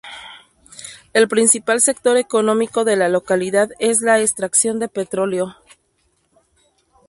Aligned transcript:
El 1.13 1.27
principal 1.27 1.79
sector 1.79 2.17
económico 2.17 2.83
de 2.85 2.95
la 2.95 3.07
localidad 3.07 3.69
es 3.77 4.01
la 4.01 4.19
extracción 4.19 4.79
de 4.79 4.87
petróleo. 4.87 5.55